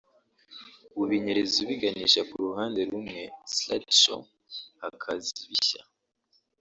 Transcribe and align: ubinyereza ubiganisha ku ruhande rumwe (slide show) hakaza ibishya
ubinyereza 1.01 1.55
ubiganisha 1.63 2.21
ku 2.29 2.35
ruhande 2.45 2.79
rumwe 2.89 3.21
(slide 3.55 3.89
show) 4.01 4.21
hakaza 4.81 5.29
ibishya 5.41 5.81